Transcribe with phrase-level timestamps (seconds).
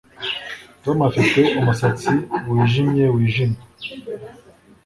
[0.83, 2.11] Tom afite umusatsi
[2.49, 3.59] wijimye wijimye